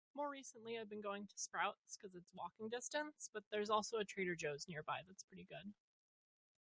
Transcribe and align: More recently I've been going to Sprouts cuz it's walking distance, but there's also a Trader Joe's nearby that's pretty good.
More 0.15 0.31
recently 0.31 0.79
I've 0.79 0.89
been 0.89 1.03
going 1.03 1.27
to 1.27 1.37
Sprouts 1.37 1.95
cuz 1.95 2.15
it's 2.15 2.33
walking 2.33 2.69
distance, 2.69 3.29
but 3.31 3.43
there's 3.51 3.69
also 3.69 3.97
a 3.97 4.03
Trader 4.03 4.33
Joe's 4.33 4.67
nearby 4.67 5.01
that's 5.07 5.21
pretty 5.21 5.43
good. 5.43 5.73